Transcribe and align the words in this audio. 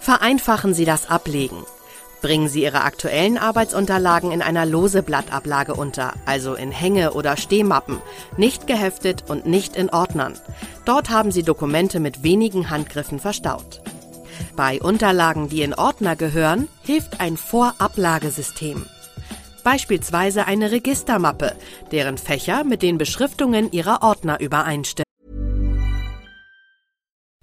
Vereinfachen 0.00 0.72
Sie 0.72 0.86
das 0.86 1.10
Ablegen. 1.10 1.64
Bringen 2.22 2.48
Sie 2.48 2.62
Ihre 2.62 2.82
aktuellen 2.82 3.38
Arbeitsunterlagen 3.38 4.32
in 4.32 4.42
einer 4.42 4.66
lose 4.66 5.02
Blattablage 5.02 5.74
unter, 5.74 6.14
also 6.26 6.54
in 6.54 6.70
Hänge- 6.70 7.12
oder 7.12 7.36
Stehmappen, 7.36 7.98
nicht 8.36 8.66
geheftet 8.66 9.24
und 9.28 9.46
nicht 9.46 9.76
in 9.76 9.90
Ordnern. 9.90 10.34
Dort 10.84 11.10
haben 11.10 11.32
Sie 11.32 11.42
Dokumente 11.42 12.00
mit 12.00 12.22
wenigen 12.22 12.70
Handgriffen 12.70 13.20
verstaut. 13.20 13.82
Bei 14.56 14.80
Unterlagen, 14.80 15.48
die 15.48 15.62
in 15.62 15.74
Ordner 15.74 16.16
gehören, 16.16 16.68
hilft 16.82 17.20
ein 17.20 17.36
Vorablagesystem. 17.36 18.86
Beispielsweise 19.64 20.46
eine 20.46 20.70
Registermappe, 20.70 21.54
deren 21.92 22.16
Fächer 22.16 22.64
mit 22.64 22.82
den 22.82 22.96
Beschriftungen 22.96 23.70
Ihrer 23.72 24.02
Ordner 24.02 24.40
übereinstimmen. 24.40 25.09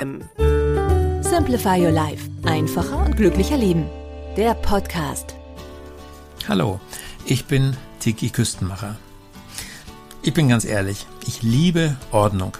Simplify 0.00 1.84
Your 1.84 1.90
Life. 1.90 2.30
Einfacher 2.44 3.04
und 3.04 3.16
glücklicher 3.16 3.56
Leben. 3.56 3.86
Der 4.36 4.54
Podcast. 4.54 5.34
Hallo, 6.46 6.78
ich 7.24 7.46
bin 7.46 7.76
Tiki 7.98 8.30
Küstenmacher. 8.30 8.94
Ich 10.22 10.32
bin 10.34 10.48
ganz 10.48 10.64
ehrlich, 10.64 11.04
ich 11.26 11.42
liebe 11.42 11.96
Ordnung, 12.12 12.52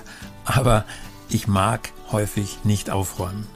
aber 0.45 0.85
ich 1.29 1.47
mag 1.47 1.91
häufig 2.11 2.65
nicht 2.65 2.91
aufräumen. 2.91 3.47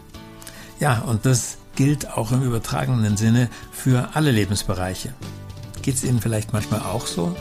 Ja, 0.79 1.01
und 1.01 1.27
das 1.27 1.59
gilt 1.75 2.09
auch 2.13 2.31
im 2.31 2.45
übertragenen 2.45 3.17
Sinne 3.17 3.49
für 3.73 4.11
alle 4.15 4.31
Lebensbereiche. 4.31 5.13
Geht 5.83 5.97
es 5.97 6.05
Ihnen 6.05 6.21
vielleicht 6.21 6.53
manchmal 6.53 6.83
auch 6.83 7.09
so? 7.09 7.35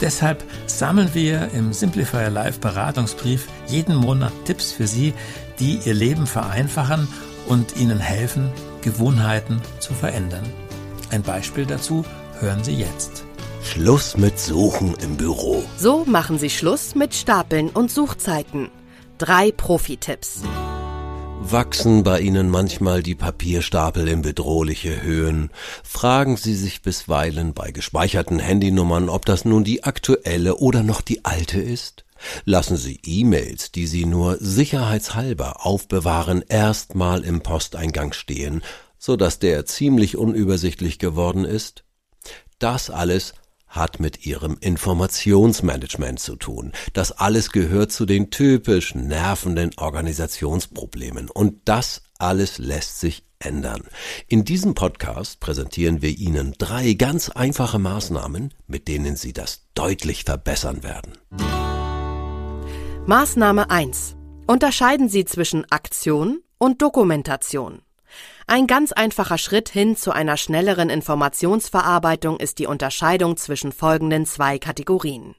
Deshalb 0.00 0.44
sammeln 0.66 1.10
wir 1.14 1.50
im 1.52 1.72
Simplifier 1.72 2.28
Live 2.28 2.60
Beratungsbrief 2.60 3.46
jeden 3.68 3.94
Monat 3.94 4.32
Tipps 4.44 4.72
für 4.72 4.86
Sie, 4.86 5.14
die 5.58 5.78
Ihr 5.84 5.94
Leben 5.94 6.26
vereinfachen 6.26 7.08
und 7.46 7.76
Ihnen 7.76 7.98
helfen, 7.98 8.50
Gewohnheiten 8.82 9.60
zu 9.80 9.94
verändern. 9.94 10.44
Ein 11.10 11.22
Beispiel 11.22 11.66
dazu 11.66 12.04
hören 12.40 12.64
Sie 12.64 12.74
jetzt. 12.74 13.24
Schluss 13.62 14.16
mit 14.16 14.38
Suchen 14.38 14.94
im 15.02 15.16
Büro. 15.16 15.64
So 15.78 16.04
machen 16.04 16.38
Sie 16.38 16.50
Schluss 16.50 16.94
mit 16.94 17.14
Stapeln 17.14 17.70
und 17.70 17.90
Suchzeiten. 17.90 18.70
Drei 19.16 19.52
Profi-Tipps. 19.52 20.42
Wachsen 21.40 22.02
bei 22.02 22.20
Ihnen 22.20 22.48
manchmal 22.48 23.02
die 23.02 23.14
Papierstapel 23.14 24.08
in 24.08 24.22
bedrohliche 24.22 25.02
Höhen? 25.02 25.50
Fragen 25.82 26.36
Sie 26.36 26.54
sich 26.54 26.82
bisweilen 26.82 27.52
bei 27.52 27.70
gespeicherten 27.70 28.38
Handynummern, 28.38 29.08
ob 29.08 29.26
das 29.26 29.44
nun 29.44 29.62
die 29.62 29.84
aktuelle 29.84 30.56
oder 30.56 30.82
noch 30.82 31.00
die 31.00 31.24
alte 31.24 31.60
ist? 31.60 32.04
Lassen 32.44 32.76
Sie 32.76 33.00
E-Mails, 33.04 33.72
die 33.72 33.86
Sie 33.86 34.06
nur 34.06 34.38
sicherheitshalber 34.40 35.64
aufbewahren, 35.64 36.42
erstmal 36.48 37.24
im 37.24 37.42
Posteingang 37.42 38.12
stehen, 38.12 38.62
so 38.98 39.16
dass 39.16 39.38
der 39.38 39.66
ziemlich 39.66 40.16
unübersichtlich 40.16 40.98
geworden 40.98 41.44
ist? 41.44 41.84
Das 42.58 42.90
alles 42.90 43.34
hat 43.74 43.98
mit 43.98 44.24
ihrem 44.24 44.56
Informationsmanagement 44.60 46.20
zu 46.20 46.36
tun. 46.36 46.72
Das 46.92 47.12
alles 47.12 47.50
gehört 47.50 47.92
zu 47.92 48.06
den 48.06 48.30
typisch 48.30 48.94
nervenden 48.94 49.72
Organisationsproblemen. 49.76 51.28
Und 51.28 51.62
das 51.64 52.02
alles 52.18 52.58
lässt 52.58 53.00
sich 53.00 53.24
ändern. 53.40 53.82
In 54.28 54.44
diesem 54.44 54.74
Podcast 54.74 55.40
präsentieren 55.40 56.02
wir 56.02 56.10
Ihnen 56.10 56.54
drei 56.56 56.94
ganz 56.94 57.28
einfache 57.28 57.78
Maßnahmen, 57.78 58.54
mit 58.66 58.88
denen 58.88 59.16
Sie 59.16 59.32
das 59.32 59.66
deutlich 59.74 60.24
verbessern 60.24 60.82
werden. 60.82 61.12
Maßnahme 63.06 63.68
1. 63.68 64.16
Unterscheiden 64.46 65.10
Sie 65.10 65.26
zwischen 65.26 65.70
Aktion 65.70 66.42
und 66.56 66.80
Dokumentation. 66.80 67.82
Ein 68.46 68.66
ganz 68.66 68.92
einfacher 68.92 69.36
Schritt 69.36 69.68
hin 69.68 69.94
zu 69.94 70.10
einer 70.10 70.38
schnelleren 70.38 70.88
Informationsverarbeitung 70.88 72.40
ist 72.40 72.58
die 72.58 72.66
Unterscheidung 72.66 73.36
zwischen 73.36 73.72
folgenden 73.72 74.24
zwei 74.24 74.58
Kategorien. 74.58 75.34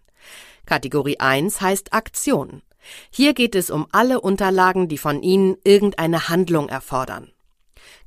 Kategorie 0.67 1.19
1 1.19 1.59
heißt 1.59 1.91
Aktion. 1.91 2.61
Hier 3.09 3.33
geht 3.33 3.55
es 3.55 3.71
um 3.71 3.87
alle 3.91 4.21
Unterlagen, 4.21 4.87
die 4.87 4.99
von 4.99 5.23
Ihnen 5.23 5.57
irgendeine 5.63 6.29
Handlung 6.29 6.69
erfordern. 6.69 7.31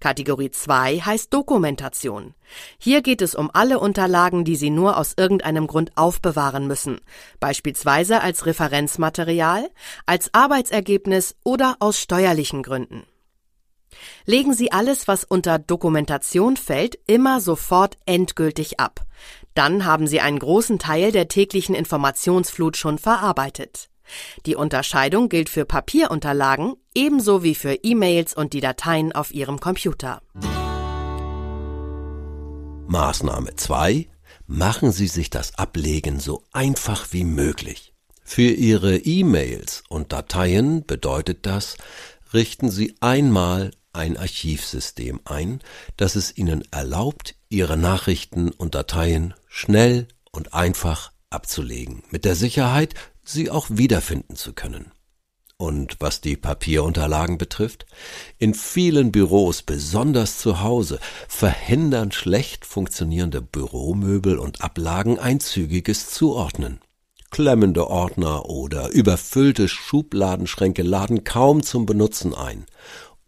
Kategorie 0.01 0.51
2 0.51 1.01
heißt 1.01 1.33
Dokumentation. 1.33 2.35
Hier 2.79 3.03
geht 3.03 3.23
es 3.23 3.35
um 3.35 3.51
alle 3.53 3.79
Unterlagen, 3.79 4.45
die 4.45 4.57
Sie 4.57 4.71
nur 4.71 4.97
aus 4.97 5.15
irgendeinem 5.17 5.67
Grund 5.67 5.93
aufbewahren 5.97 6.67
müssen, 6.67 7.01
beispielsweise 7.41 8.21
als 8.21 8.47
Referenzmaterial, 8.47 9.71
als 10.07 10.33
Arbeitsergebnis 10.33 11.37
oder 11.45 11.77
aus 11.81 12.01
steuerlichen 12.01 12.63
Gründen. 12.63 13.05
Legen 14.27 14.53
Sie 14.53 14.73
alles, 14.73 15.09
was 15.09 15.25
unter 15.25 15.59
Dokumentation 15.59 16.57
fällt, 16.57 16.99
immer 17.07 17.41
sofort 17.41 17.97
endgültig 18.07 18.79
ab. 18.79 19.07
Dann 19.55 19.85
haben 19.85 20.07
Sie 20.07 20.21
einen 20.21 20.39
großen 20.39 20.79
Teil 20.79 21.13
der 21.13 21.29
täglichen 21.29 21.75
Informationsflut 21.75 22.77
schon 22.77 22.99
verarbeitet. 22.99 23.89
Die 24.47 24.57
Unterscheidung 24.57 25.29
gilt 25.29 25.49
für 25.49 25.65
Papierunterlagen 25.65 26.75
ebenso 26.95 27.43
wie 27.43 27.55
für 27.55 27.75
E-Mails 27.75 28.35
und 28.35 28.53
die 28.53 28.61
Dateien 28.61 29.13
auf 29.13 29.33
Ihrem 29.33 29.61
Computer. 29.61 30.23
Maßnahme 32.87 33.55
2. 33.55 34.09
Machen 34.47 34.93
Sie 34.93 35.09
sich 35.09 35.29
das 35.29 35.59
Ablegen 35.59 36.21
so 36.21 36.43
einfach 36.53 37.13
wie 37.13 37.25
möglich. 37.25 37.93
Für 38.25 38.51
Ihre 38.51 38.97
E-Mails 38.97 39.85
und 39.89 40.13
Dateien 40.13 40.85
bedeutet 40.87 41.47
das, 41.47 41.77
richten 42.33 42.71
Sie 42.71 42.95
einmal 43.01 43.71
ein 43.93 44.17
Archivsystem 44.17 45.21
ein, 45.25 45.61
das 45.97 46.17
es 46.17 46.37
Ihnen 46.37 46.63
erlaubt, 46.71 47.35
Ihre 47.49 47.77
Nachrichten 47.77 48.51
und 48.51 48.75
Dateien 48.75 49.35
schnell 49.49 50.09
und 50.31 50.55
einfach 50.55 51.13
abzulegen, 51.31 52.03
mit 52.11 52.25
der 52.25 52.35
Sicherheit, 52.35 52.95
sie 53.29 53.51
auch 53.51 53.67
wiederfinden 53.71 54.37
zu 54.37 54.53
können. 54.53 54.93
Und 55.61 55.97
was 55.99 56.21
die 56.21 56.37
Papierunterlagen 56.37 57.37
betrifft, 57.37 57.85
in 58.39 58.55
vielen 58.55 59.11
Büros, 59.11 59.63
besonders 59.63 60.39
zu 60.39 60.61
Hause, 60.61 61.01
verhindern 61.27 62.13
schlecht 62.13 62.65
funktionierende 62.65 63.43
Büromöbel 63.43 64.39
und 64.39 64.63
Ablagen 64.63 65.19
ein 65.19 65.41
zügiges 65.41 66.11
Zuordnen. 66.11 66.81
Klemmende 67.31 67.89
Ordner 67.89 68.49
oder 68.49 68.91
überfüllte 68.91 69.69
Schubladenschränke 69.69 70.83
laden 70.83 71.25
kaum 71.25 71.63
zum 71.63 71.87
Benutzen 71.87 72.35
ein. 72.35 72.67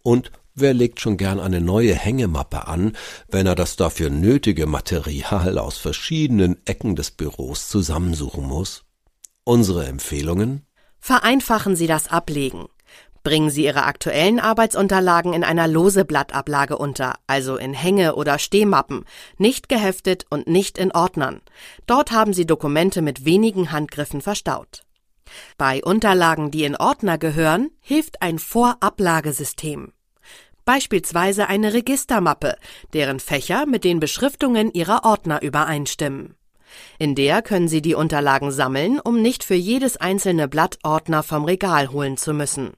Und 0.02 0.30
Wer 0.52 0.74
legt 0.74 1.00
schon 1.00 1.16
gern 1.16 1.38
eine 1.38 1.60
neue 1.60 1.94
Hängemappe 1.94 2.66
an, 2.66 2.96
wenn 3.28 3.46
er 3.46 3.54
das 3.54 3.76
dafür 3.76 4.10
nötige 4.10 4.66
Material 4.66 5.58
aus 5.58 5.78
verschiedenen 5.78 6.58
Ecken 6.66 6.96
des 6.96 7.12
Büros 7.12 7.68
zusammensuchen 7.68 8.44
muss? 8.44 8.82
Unsere 9.44 9.86
Empfehlungen? 9.86 10.66
Vereinfachen 10.98 11.76
Sie 11.76 11.86
das 11.86 12.08
Ablegen. 12.08 12.66
Bringen 13.22 13.50
Sie 13.50 13.64
Ihre 13.64 13.84
aktuellen 13.84 14.40
Arbeitsunterlagen 14.40 15.32
in 15.34 15.44
einer 15.44 15.68
lose 15.68 16.04
Blattablage 16.04 16.78
unter, 16.78 17.14
also 17.26 17.56
in 17.56 17.74
Hänge- 17.74 18.14
oder 18.14 18.38
Stehmappen, 18.38 19.04
nicht 19.36 19.68
geheftet 19.68 20.24
und 20.30 20.46
nicht 20.46 20.78
in 20.78 20.92
Ordnern. 20.92 21.40
Dort 21.86 22.12
haben 22.12 22.32
Sie 22.32 22.46
Dokumente 22.46 23.02
mit 23.02 23.24
wenigen 23.24 23.72
Handgriffen 23.72 24.20
verstaut. 24.20 24.82
Bei 25.58 25.82
Unterlagen, 25.82 26.50
die 26.50 26.64
in 26.64 26.76
Ordner 26.76 27.18
gehören, 27.18 27.70
hilft 27.80 28.22
ein 28.22 28.38
Vorablagesystem 28.38 29.92
beispielsweise 30.70 31.48
eine 31.48 31.72
Registermappe, 31.72 32.56
deren 32.92 33.18
Fächer 33.18 33.66
mit 33.66 33.82
den 33.82 33.98
Beschriftungen 33.98 34.72
Ihrer 34.72 35.04
Ordner 35.04 35.42
übereinstimmen. 35.42 36.36
In 36.98 37.14
der 37.14 37.42
können 37.42 37.68
Sie 37.68 37.82
die 37.82 37.94
Unterlagen 37.94 38.52
sammeln, 38.52 39.00
um 39.00 39.22
nicht 39.22 39.44
für 39.44 39.54
jedes 39.54 39.96
einzelne 39.96 40.48
Blatt 40.48 40.78
Ordner 40.82 41.22
vom 41.22 41.44
Regal 41.44 41.90
holen 41.90 42.16
zu 42.16 42.32
müssen. 42.32 42.72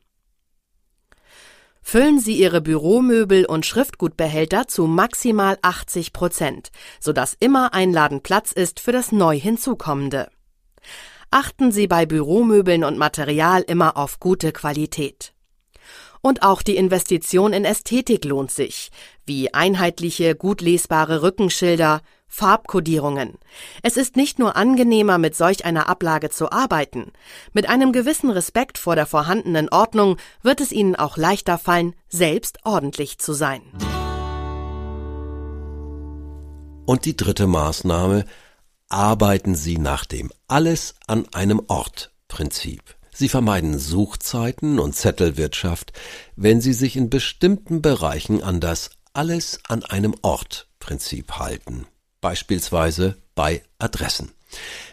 Füllen 1.83 2.21
Sie 2.21 2.39
Ihre 2.39 2.61
Büromöbel 2.61 3.44
und 3.44 3.67
Schriftgutbehälter 3.67 4.69
zu 4.69 4.87
maximal 4.87 5.59
80 5.62 6.12
Prozent, 6.12 6.71
sodass 7.00 7.37
immer 7.39 7.75
ein 7.75 7.93
Laden 7.93 8.23
Platz 8.23 8.53
ist 8.53 8.79
für 8.79 8.93
das 8.93 9.11
neu 9.11 9.39
hinzukommende. 9.39 10.31
Achten 11.31 11.73
Sie 11.73 11.89
bei 11.89 12.06
Büromöbeln 12.06 12.85
und 12.85 12.99
Material 12.99 13.62
immer 13.62 13.97
auf 13.97 14.21
gute 14.21 14.53
Qualität. 14.53 15.35
Und 16.21 16.44
auch 16.44 16.62
die 16.62 16.77
Investition 16.77 17.53
in 17.53 17.65
Ästhetik 17.65 18.25
lohnt 18.25 18.53
sich, 18.53 18.91
wie 19.27 19.53
einheitliche, 19.53 20.37
gut 20.37 20.61
lesbare 20.61 21.23
Rückenschilder, 21.23 22.00
Farbkodierungen. 22.34 23.34
Es 23.82 23.99
ist 23.99 24.17
nicht 24.17 24.38
nur 24.38 24.56
angenehmer, 24.56 25.19
mit 25.19 25.37
solch 25.37 25.67
einer 25.67 25.87
Ablage 25.87 26.31
zu 26.31 26.50
arbeiten. 26.50 27.12
Mit 27.52 27.69
einem 27.69 27.93
gewissen 27.93 28.31
Respekt 28.31 28.79
vor 28.79 28.96
der 28.96 29.05
vorhandenen 29.05 29.69
Ordnung 29.69 30.17
wird 30.40 30.62
es 30.62 30.73
Ihnen 30.73 30.96
auch 30.96 31.19
leichter 31.19 31.58
fallen, 31.58 31.94
selbst 32.08 32.61
ordentlich 32.64 33.19
zu 33.19 33.34
sein. 33.34 33.61
Und 36.87 37.05
die 37.05 37.19
dritte 37.19 37.46
Maßnahme, 37.46 38.25
arbeiten 38.88 39.55
Sie 39.55 39.76
nach 39.76 40.06
dem 40.06 40.31
Alles 40.49 40.94
an 41.06 41.26
einem 41.34 41.61
Ort 41.69 42.12
Prinzip. 42.29 42.96
Sie 43.12 43.29
vermeiden 43.29 43.79
Suchzeiten 43.79 44.79
und 44.79 44.96
Zettelwirtschaft, 44.96 45.93
wenn 46.37 46.62
Sie 46.62 46.73
sich 46.73 46.96
in 46.96 47.11
bestimmten 47.11 47.82
Bereichen 47.82 48.43
an 48.43 48.58
das 48.58 48.90
Alles 49.12 49.61
an 49.69 49.84
einem 49.84 50.14
Ort 50.23 50.69
Prinzip 50.79 51.32
halten. 51.32 51.87
Beispielsweise 52.22 53.19
bei 53.34 53.62
Adressen. 53.78 54.32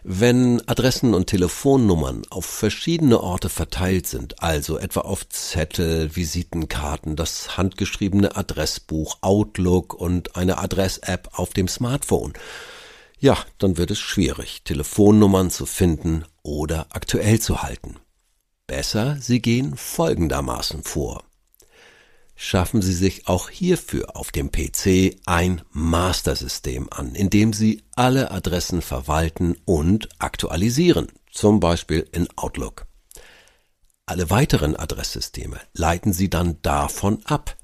Wenn 0.03 0.67
Adressen 0.67 1.13
und 1.13 1.27
Telefonnummern 1.27 2.23
auf 2.29 2.45
verschiedene 2.45 3.21
Orte 3.21 3.49
verteilt 3.49 4.07
sind, 4.07 4.41
also 4.41 4.77
etwa 4.77 5.01
auf 5.01 5.27
Zettel, 5.29 6.15
Visitenkarten, 6.15 7.15
das 7.15 7.55
handgeschriebene 7.55 8.35
Adressbuch, 8.35 9.17
Outlook 9.21 9.93
und 9.93 10.35
eine 10.35 10.57
Adress-App 10.57 11.29
auf 11.33 11.51
dem 11.51 11.67
Smartphone, 11.67 12.33
ja, 13.19 13.37
dann 13.57 13.77
wird 13.77 13.91
es 13.91 13.99
schwierig, 13.99 14.63
Telefonnummern 14.63 15.51
zu 15.51 15.65
finden 15.65 16.23
oder 16.41 16.87
aktuell 16.89 17.39
zu 17.39 17.61
halten. 17.61 17.97
Besser, 18.65 19.17
Sie 19.19 19.41
gehen 19.41 19.75
folgendermaßen 19.75 20.83
vor. 20.83 21.23
Schaffen 22.41 22.81
Sie 22.81 22.94
sich 22.94 23.27
auch 23.27 23.50
hierfür 23.50 24.15
auf 24.15 24.31
dem 24.31 24.50
PC 24.50 25.18
ein 25.25 25.62
Mastersystem 25.71 26.88
an, 26.89 27.13
in 27.13 27.30
dem 27.30 27.51
Sie 27.51 27.83
alle 27.97 28.31
Adressen 28.31 28.81
verwalten 28.81 29.57
und 29.65 30.07
aktualisieren, 30.19 31.09
zum 31.30 31.59
Beispiel 31.59 32.07
in 32.13 32.30
Outlook. 32.38 32.86
Alle 34.06 34.30
weiteren 34.30 34.77
Adresssysteme 34.77 35.59
leiten 35.74 36.13
Sie 36.13 36.30
dann 36.30 36.62
davon 36.62 37.19
ab. 37.25 37.57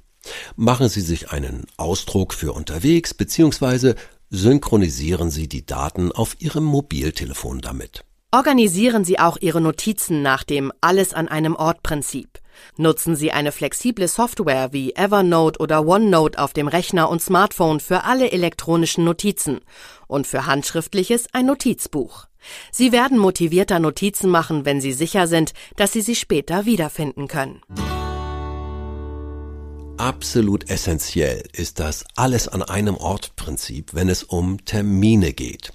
Machen 0.57 0.89
Sie 0.89 0.99
sich 0.99 1.31
einen 1.31 1.67
Ausdruck 1.77 2.33
für 2.33 2.51
unterwegs 2.51 3.13
bzw 3.13 3.93
synchronisieren 4.29 5.31
Sie 5.31 5.47
die 5.47 5.65
Daten 5.65 6.11
auf 6.11 6.35
Ihrem 6.41 6.65
Mobiltelefon 6.65 7.61
damit. 7.61 8.03
Organisieren 8.31 9.05
Sie 9.05 9.19
auch 9.19 9.37
Ihre 9.39 9.61
Notizen 9.61 10.21
nach 10.21 10.43
dem 10.43 10.73
Alles 10.81 11.13
an 11.13 11.29
einem 11.29 11.55
Ort 11.55 11.81
Prinzip. 11.81 12.41
Nutzen 12.77 13.15
Sie 13.15 13.31
eine 13.31 13.51
flexible 13.51 14.07
Software 14.07 14.73
wie 14.73 14.95
Evernote 14.95 15.59
oder 15.59 15.85
OneNote 15.85 16.39
auf 16.39 16.53
dem 16.53 16.67
Rechner 16.67 17.09
und 17.09 17.21
Smartphone 17.21 17.79
für 17.79 18.03
alle 18.03 18.31
elektronischen 18.31 19.03
Notizen 19.03 19.61
und 20.07 20.27
für 20.27 20.45
handschriftliches 20.45 21.27
ein 21.33 21.45
Notizbuch. 21.45 22.27
Sie 22.71 22.91
werden 22.91 23.17
motivierter 23.17 23.79
Notizen 23.79 24.29
machen, 24.29 24.65
wenn 24.65 24.81
Sie 24.81 24.93
sicher 24.93 25.27
sind, 25.27 25.53
dass 25.75 25.93
Sie 25.93 26.01
sie 26.01 26.15
später 26.15 26.65
wiederfinden 26.65 27.27
können. 27.27 27.61
Absolut 29.97 30.69
essentiell 30.69 31.43
ist 31.53 31.79
das 31.79 32.03
alles 32.15 32.47
an 32.47 32.61
einem 32.61 32.97
Ort 32.97 33.35
Prinzip, 33.35 33.93
wenn 33.93 34.09
es 34.09 34.23
um 34.23 34.63
Termine 34.65 35.33
geht. 35.33 35.71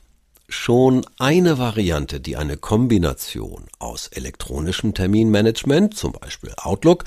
Schon 0.52 1.06
eine 1.16 1.58
Variante, 1.58 2.18
die 2.18 2.36
eine 2.36 2.56
Kombination 2.56 3.66
aus 3.78 4.08
elektronischem 4.08 4.94
Terminmanagement, 4.94 5.96
zum 5.96 6.10
Beispiel 6.10 6.52
Outlook, 6.56 7.04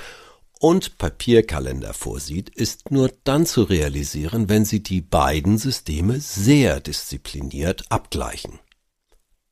und 0.61 0.97
Papierkalender 0.97 1.93
vorsieht, 1.93 2.47
ist 2.47 2.89
nur 2.89 3.11
dann 3.25 3.45
zu 3.45 3.63
realisieren, 3.63 4.47
wenn 4.47 4.63
Sie 4.63 4.81
die 4.81 5.01
beiden 5.01 5.57
Systeme 5.57 6.21
sehr 6.21 6.79
diszipliniert 6.79 7.83
abgleichen. 7.89 8.59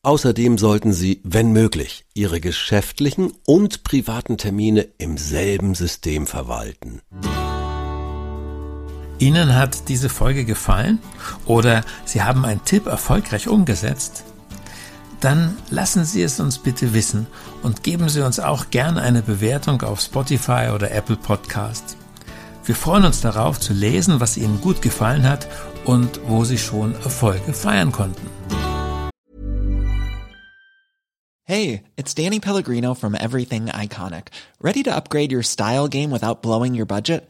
Außerdem 0.03 0.57
sollten 0.57 0.93
Sie, 0.93 1.19
wenn 1.25 1.51
möglich, 1.51 2.05
Ihre 2.13 2.39
geschäftlichen 2.39 3.33
und 3.45 3.83
privaten 3.83 4.38
Termine 4.38 4.88
im 4.99 5.17
selben 5.17 5.75
System 5.75 6.27
verwalten. 6.27 7.01
Ihnen 9.21 9.53
hat 9.53 9.88
diese 9.88 10.09
Folge 10.09 10.45
gefallen 10.45 10.97
oder 11.45 11.83
Sie 12.06 12.23
haben 12.23 12.44
einen 12.44 12.65
Tipp 12.65 12.88
erfolgreich 12.88 13.47
umgesetzt? 13.47 14.23
Dann 15.19 15.59
lassen 15.69 16.06
Sie 16.06 16.23
es 16.23 16.39
uns 16.39 16.57
bitte 16.57 16.95
wissen 16.95 17.27
und 17.62 17.83
geben 17.83 18.09
Sie 18.09 18.25
uns 18.25 18.39
auch 18.39 18.71
gerne 18.71 19.00
eine 19.00 19.21
Bewertung 19.21 19.83
auf 19.83 20.01
Spotify 20.01 20.71
oder 20.73 20.89
Apple 20.89 21.18
Podcast. 21.18 21.97
Wir 22.65 22.73
freuen 22.73 23.06
uns 23.06 23.21
darauf 23.21 23.59
zu 23.59 23.73
lesen, 23.73 24.19
was 24.19 24.38
Ihnen 24.38 24.59
gut 24.59 24.81
gefallen 24.81 25.29
hat 25.29 25.47
und 25.85 26.19
wo 26.25 26.44
Sie 26.44 26.57
schon 26.57 26.95
Erfolge 26.95 27.53
feiern 27.53 27.91
konnten. 27.91 28.25
Hey, 31.44 31.83
it's 31.95 32.15
Danny 32.15 32.39
Pellegrino 32.39 32.95
from 32.95 33.13
Everything 33.13 33.67
Iconic. 33.67 34.29
Ready 34.59 34.81
to 34.81 34.95
upgrade 34.95 35.31
your 35.31 35.44
style 35.44 35.88
game 35.88 36.09
without 36.09 36.41
blowing 36.41 36.74
your 36.74 36.88
budget? 36.88 37.29